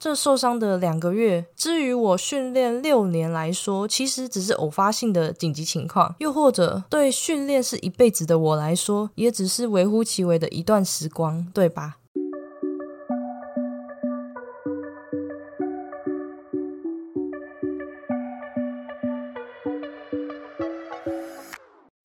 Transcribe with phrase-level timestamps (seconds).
[0.00, 11.96] 这受伤的两个月，至于我训练六年来说，其实只是偶发性的紧急情况；又或者对训练是一辈子的我来说，也只是微乎其微的一段时光，对吧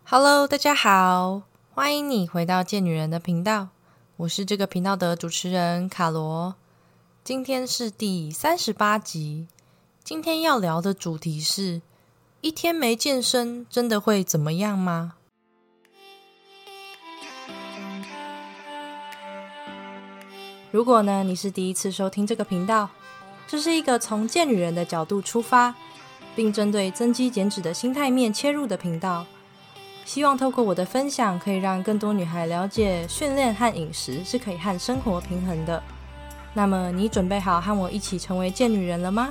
[0.05, 1.43] ？Hello，大家好，
[1.75, 3.67] 欢迎你回到贱女人的频道，
[4.17, 6.55] 我是这个频道的主持人卡罗。
[7.23, 9.47] 今天是第三十八集，
[10.03, 11.81] 今天要聊的主题是：
[12.41, 15.13] 一天没健身真的会怎么样吗？
[20.69, 22.89] 如果呢你是第一次收听这个频道，
[23.47, 25.73] 这是一个从贱女人的角度出发，
[26.35, 29.25] 并针对增肌减脂的心态面切入的频道。
[30.03, 35.81] 希望透过我的分享，可以让更多女孩了解训练和饮食是可以和生活平衡的。
[36.53, 39.29] 那么，你准备好和我一起成为贱女人了吗？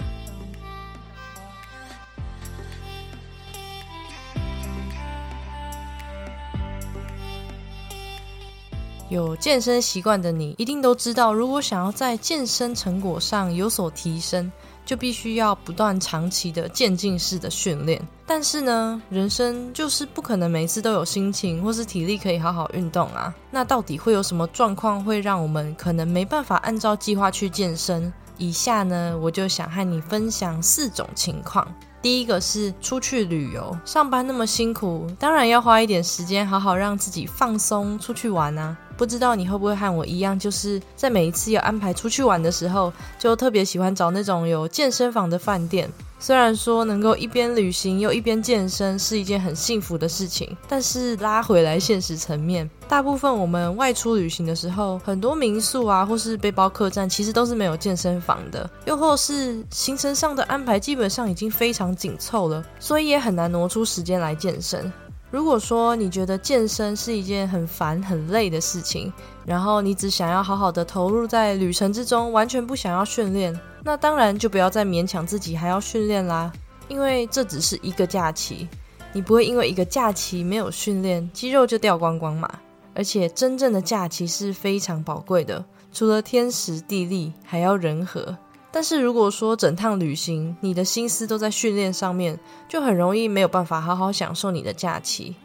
[9.08, 14.50] 有健身习惯的你，一定都知道，如果想要在健身成果上有所提升。
[14.84, 23.32] 就必须要不断长期的渐进式的训练，但是呢，人生就是不可能每次都有心情或是体力可以好好运动啊。
[23.50, 28.12] 那到底会有什么状况会让我们可能没办法按照计划去健身？
[28.38, 31.66] 以下呢，我就想和你分享四种情况。
[32.00, 38.76] 第一个是出去旅游，上班那么辛苦，当然要花一点时间好好让自己放松，出去玩啊。
[39.02, 45.90] 不知道你会不会和我一样，就是在每一次要安排出去玩的时候，就特别喜欢找那种有健身房的饭店。
[46.20, 64.92] 虽然说能够一边旅行又一边健身是一件很幸福的事情，但是拉回来现实层面，大部分我们外出旅行的时候，很多民宿啊或是背包客栈其实都是没有健身房的，又或是行程上的安排基本上已经非常紧凑了，所以也很难挪出时间来健身。
[65.32, 69.10] 如果说你觉得健身是一件很烦很累的事情，
[69.46, 76.52] 然后你只想要好好的投入在旅程之中，完全不想要训练，那当然就不要再勉强自己还要训练啦。
[76.86, 78.68] 因为这只是一个假期，
[79.14, 82.50] 你不会因为一个假期没有训练，肌肉就掉光光嘛。
[82.94, 85.64] 而且真正的假期是非常宝贵的，
[85.94, 88.36] 除了天时地利，还要人和。
[88.72, 95.36] 但是如果说整趟旅行你的心思都在训练上面，就很容易没有办法好好享受你的假期。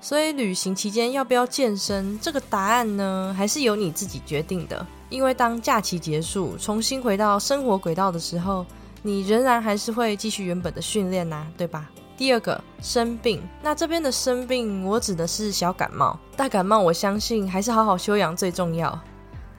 [0.00, 4.86] 所以旅行期间要不要健身，这个答案呢，还是由你自己决定的。
[5.10, 8.64] 因为当假期结束，重新回到生活轨道的时候，
[9.02, 11.90] 你仍然还是会继续原本的训练呐，对吧？
[12.16, 18.96] 第二个生病，那这边的生病，我指的是小感冒、大感冒，我相信还是好好休养最重要。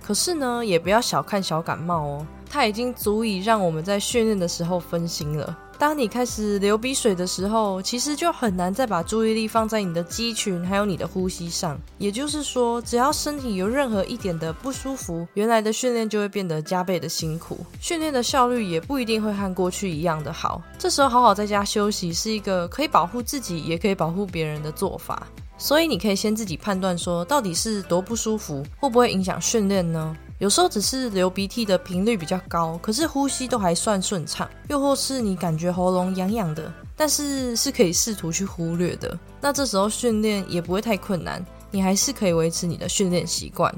[0.09, 2.25] 可是呢，也不要小看小感冒哦。
[2.49, 5.55] 它已经足以让我们在训练的时候分心了。
[5.77, 11.79] 当你开始流鼻水的时候，其实就很难再把注意力放在你的肌群还有你的呼吸上。
[11.99, 20.59] 也就是说，只要身体有任何一点的不舒服，原来的训练就会变得加倍的辛苦，训练的效率也不一定会和过去一样的好。
[20.79, 25.27] 这时候好好在家休息是一个可以保护自己，也可以保护别人的做法。
[25.59, 30.15] 所以你可以先自己判断说，到底是多不舒服，会不会影响训练呢？
[30.39, 39.19] 有时候只是流鼻涕的频率比较高，可是呼吸都还算顺畅，又或是你感觉喉咙痒痒的，但是是可以试图去忽略的。
[39.41, 43.73] 那这时候训练也不会太困难，你还是可以维持你的训练习惯。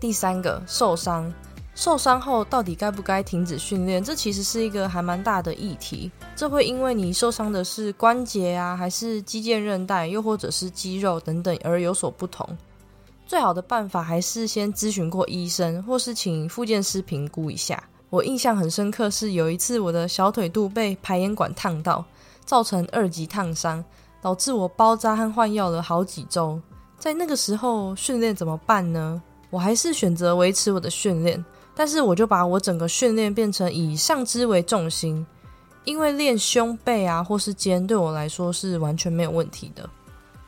[0.00, 1.32] 第三个，受伤，
[1.76, 4.02] 受伤后到底该不该停止训练？
[4.02, 6.10] 这其实是一个还蛮大的议题。
[6.34, 12.48] 这会因为你受伤的是关节啊，还是肌腱韧带，又或者是肌肉等等而有所不同。
[13.26, 17.82] 最好的办法还是先咨询过医生，或是请复健师评估一下。
[18.08, 22.02] 我印象很深刻，是有一次我的小腿肚被排烟管烫到，
[22.46, 23.84] 造成二级烫伤，
[24.22, 26.58] 导致我包扎和换药了好几周。
[26.98, 29.20] 在那个时候训练怎么办呢？
[29.50, 31.44] 我还是选择维持我的训练，
[31.76, 35.24] 但是我就把我整个训练变成以上肢为重心，
[35.84, 39.88] 因为练胸背啊或是肩对我来说是完全没有问题的。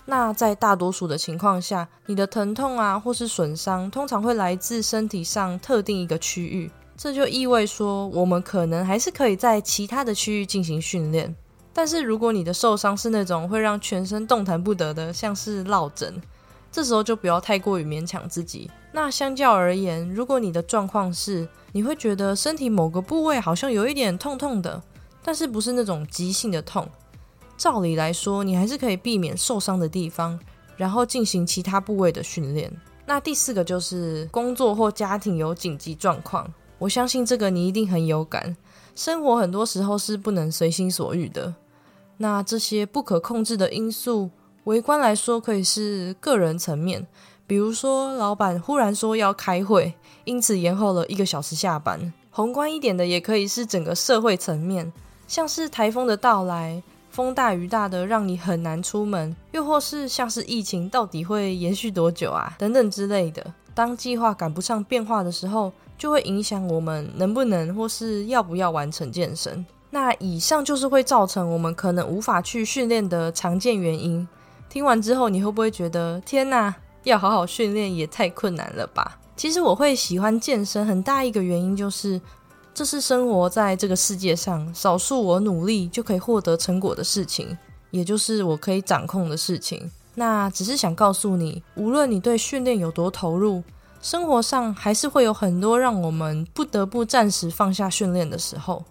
[0.06, 6.70] 那在大多数的情况下，你的疼痛啊，或是损伤，通常会来自身体上特定一个区域。
[6.96, 11.36] 这就意味说，我们可能还是可以在其他的区域进行训练。
[11.74, 16.20] 但是，如果你的受伤是那种会让全身动弹不得的，像是落枕，
[16.72, 18.70] 这时候就不要太过于勉强自己。
[18.92, 24.82] 那相较而言，如果你的状况是你会觉得身体某个部位好像有一点痛痛的，
[25.22, 26.88] 但是不是那种急性的痛。
[27.56, 30.38] 照理来说，你还是可以避免受伤的地方，
[30.76, 32.72] 然后进行其他部位的训练。
[33.04, 38.56] 那第四个就是工作或家庭有紧急状况，我相信这个你一定很有感。
[38.94, 41.54] 生活很多时候是不能随心所欲的，
[42.16, 44.30] 那这些不可控制的因素，
[44.64, 47.06] 微观来说可以是个人层面，
[47.48, 51.98] 比如说老板忽然说要开会，因此延后了一个小时下班；
[52.30, 54.92] 宏观一点的，也可以是整个社会层面，
[55.26, 63.42] 像是台风的到来，风大雨大的让你很难出门，又或是像是疫情到底会延续多久啊，等等之类的。
[63.74, 69.64] 当计划赶不上变化的时候，就会影响我们能不能或是要不要完成健身。
[69.88, 74.28] 那以上就是会造成我们可能无法去训练的常见原因。
[74.68, 76.74] 听完之后，你会不会觉得天哪，
[77.04, 79.18] 要好好训练也太困难了吧？
[79.36, 82.20] 其实我会喜欢健身，很大一个原因就是，
[82.74, 87.56] 这是生活在这个世界上少数我努力就可以获得成果的事情，
[87.90, 89.90] 也就是我可以掌控的事情。
[90.14, 93.62] 那只是想告诉你，无论你对训练有多投入，
[94.02, 98.84] 生活上还是会有很多让我们不得不暂时放下训练的时候。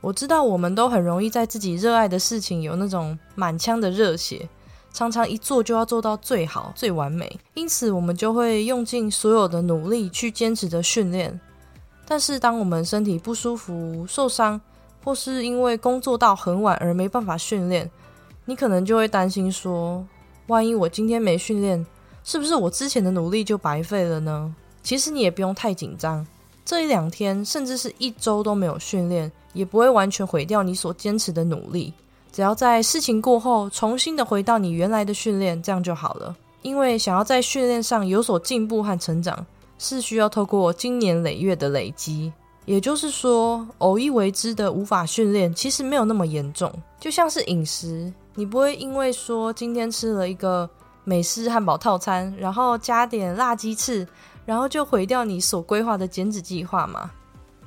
[0.00, 4.48] 我知道我们都很容易在自己热爱的事情有那种满腔的热血，
[4.92, 11.40] 常常一做就要做到最好、最完美，因此我们就会用尽所有的努力去坚持着训练。
[12.06, 14.60] 但是当我们身体不舒服、受伤，
[15.04, 17.88] 或是因为工作到很晚而没办法训练，
[18.44, 20.04] 你可能就会担心说。
[20.48, 21.86] 万一我今天没训练，
[22.24, 24.52] 是不是我之前的努力就白费了呢？
[24.82, 26.26] 其实你也不用太紧张，
[26.64, 31.94] 这一两天甚至是一周都没有训练，也不会完全毁掉你所坚持的努力。
[32.32, 36.34] 只要在事情过后，重新的回到你原来的训练，这样就好了。
[36.62, 39.44] 因为想要在训练上有所进步和成长，
[39.78, 42.32] 是需要透过经年累月的累积。
[42.66, 48.12] 也就是说，偶一为之的无法训练，其实没有那么严重，就像是饮食。
[48.34, 50.68] 你不会因为说今天吃了一个
[51.02, 54.06] 美式汉堡套餐，然后加点辣鸡翅，
[54.44, 57.10] 然后就毁掉你所规划的减脂计划吗？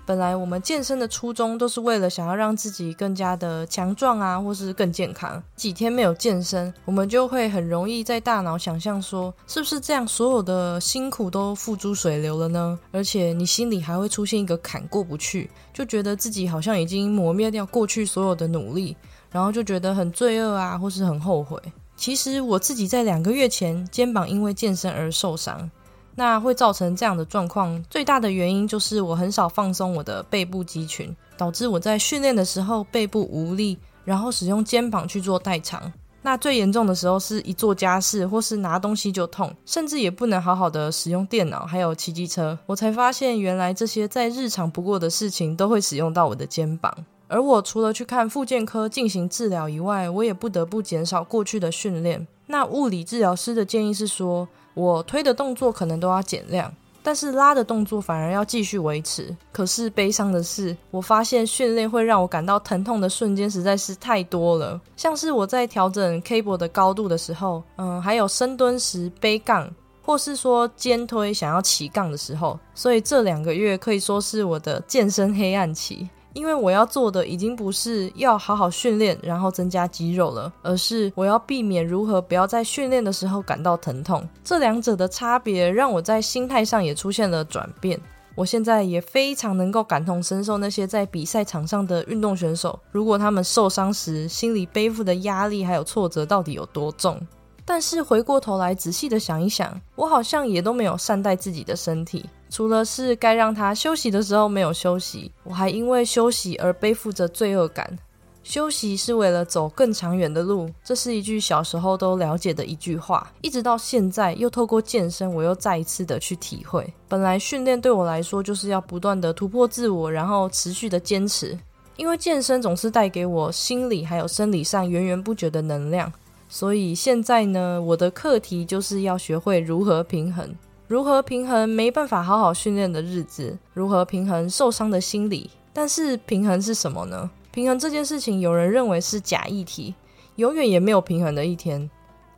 [0.05, 5.41] 本来我们健身的初衷都是为了想要让自己更加的强壮啊，或是更健康。
[5.55, 12.77] 几天没有健身，我们就会很容易在大脑想象说，是不是这样所有的辛苦都付诸水流了呢？
[12.91, 18.95] 而且你心里还会出现一个坎过不去，就觉得自己好像已经磨灭掉过去所有的努力。
[19.31, 21.59] 然后就觉得很罪恶啊，或是很后悔。
[21.95, 25.71] 其实我自己在两个月前肩膀因为健身而受伤，
[26.15, 35.91] 那会造成这样的状况，最大的原因就是我很少放松我的背部肌群，导致我在训练的时候背部无力，然后使用肩膀去做代偿。
[36.25, 42.57] 那最严重的时候是一做家事或是拿东西就痛，甚至也不能好好的使用电脑，还有骑机车。
[42.65, 46.93] 我才发现原来这些再日常不过的事情都会使用到我的肩膀。
[47.27, 52.25] 而我除了去看复健科进行治疗以外，我也不得不减少过去的训练。
[52.47, 59.35] 那物理治疗师的建议是说，我推的动作可能都要减量，但是拉的动作反而要继续维持。
[59.51, 64.79] 可是悲伤的是，我发现训练会让我感到疼痛的瞬间实在是太多了。
[64.95, 69.69] 像是我在调整 cable 的高度的时候，嗯，还有深蹲时背杠，
[70.01, 76.09] 或是说肩推想要起杠的时候，所以这两个月可以说是我的健身黑暗期。
[76.33, 84.27] 因为我要做的已经不是要好好训练，然后增加肌肉了，而是我要避免如何不要在训练的时候感到疼痛。
[84.43, 87.99] 这两者的差别让我在心态上也出现了转变。
[88.35, 97.21] 我现在也非常能够感同身受那些在比赛场上的运动选手，如果他们受伤时心里背负的压力还有挫折到底有多重。
[97.63, 102.25] 但是回过头来仔细的想一想，我好像也都没有善待自己的身体。
[102.53, 107.97] 除了是该让他休息的时候没有休息，我还因为休息而背负着罪恶感。
[108.43, 113.27] 休息是为了走更长远的路，这是一句小时候都了解的一句话。
[113.41, 116.93] 一直到现在，又透过健身，我又再一次的去体会。
[117.07, 121.57] 本来训练对我来说就是要不断的突破自我，然后持续的坚持。
[121.97, 126.13] 因为健身总是带给我心理还有生理上源源不绝的能量，
[126.47, 130.55] 所以现在呢，我的课题就是要学会如何平衡。
[130.93, 133.57] 如何平衡没办法好好训练的日子？
[133.73, 135.49] 如何平衡受伤的心理？
[135.73, 137.27] 但是平衡是什么呢？
[137.51, 139.95] 平衡这件事情，有人认为是假议题，
[140.35, 141.89] 永远也没有平衡的一天。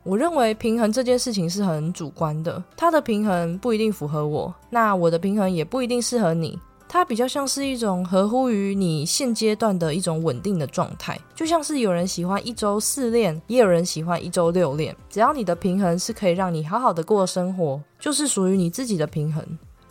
[0.04, 6.58] 我认为平衡这件事情是很主观的，它的平衡不一定符合我，那我的平衡也不一定适合你。
[6.88, 14.96] 它比较像是一种合乎于你现阶段的一种稳定的状态，就像是有人喜欢一周四练，也有人喜欢一周六练。
[15.10, 19.44] 只要你的平衡是可以让你好好的过生活，就是属于你自己的平衡。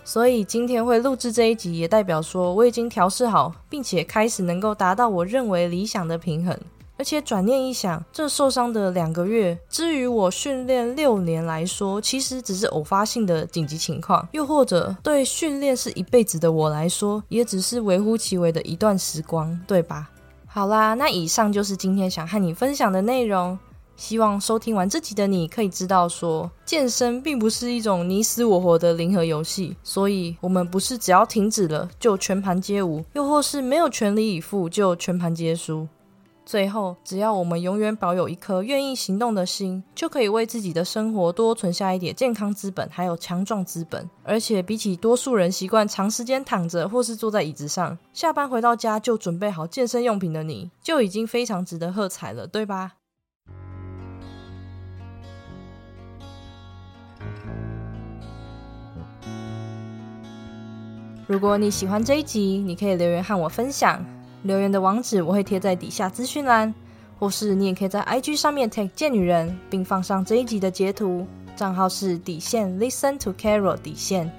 [0.03, 6.55] 所以今天会录制这一集，也代表说我已经调试好，并且开始能够达到我认为理想的平衡。
[6.97, 20.09] 而且转念一想，这受伤的两个月，至于我训练六年来说，其实只是偶发性的紧急情况；又或者对训练是一辈子的我来说，也只是微乎其微的一段时光，对吧？
[20.47, 23.57] 好啦，那以上就是今天想和你分享的内容。
[23.97, 35.87] 希望收听完这集的你可以知道，说健身并不是一种你死我活的零和游戏，所以我们不是只要停止了就全盘皆无，又或是没有全力以赴就全盘皆输。
[36.45, 44.07] 最后，只要我们永远保有一颗愿意行动的心，就可以为自己的生活多存下一点健康资本，还有强壮资本。
[44.23, 52.93] 而且，比起多数人习惯长时间躺着或是坐在椅子上，下班回到家就准备好健身用品的你，就已经非常值得喝彩了，对吧？
[61.25, 64.05] 如果你喜欢这一集，你可以留言和我分享。
[64.45, 66.71] 留言的网址我会贴在底下资讯栏，
[67.19, 71.25] 或是你也可以在 IG 上面 tag 贱女人，并放上这一集的截图，
[71.55, 74.31] 账号是底线 Listen to Carol 底线，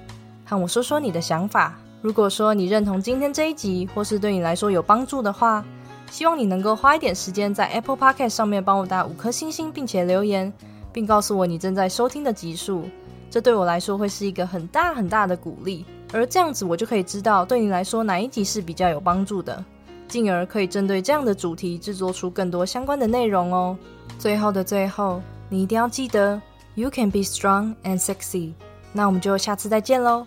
[0.45, 1.77] 和我说说你的想法。
[2.01, 5.65] 如果说你认同今天这一集，或是对你来说有帮助的话，
[6.09, 10.53] 希望你能够花一点时间在 Apple Podcast 上面帮我打五颗星星，并且留言，
[10.93, 12.85] 并告诉我你正在收听的集数。
[13.29, 19.61] 这对我来说会是一个很大很大的鼓励，而这样子我就可以知道对你来说哪一集是比较有帮助的。
[20.07, 23.77] 进而可以针对这样的主题制作出更多相关的内容哦。
[24.17, 26.41] 最后的最后，你一定要记得
[26.75, 28.53] ，You can be strong and sexy。
[28.93, 30.25] 那我们就下次再见喽。